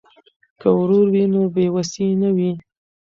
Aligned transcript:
که 0.59 0.67
ورور 0.79 1.07
وي 1.13 1.23
نو 1.33 1.41
بې 1.53 1.65
وسی 1.75 2.07
نه 2.21 2.29
وي. 2.35 2.51